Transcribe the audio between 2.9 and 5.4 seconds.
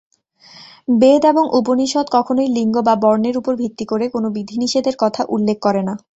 বর্ণের উপর ভিত্তি করে কোন বিধিনিষেধের কথা